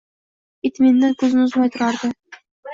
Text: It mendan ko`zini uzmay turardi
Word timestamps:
It 0.69 0.79
mendan 0.85 1.15
ko`zini 1.21 1.45
uzmay 1.45 1.73
turardi 1.79 2.13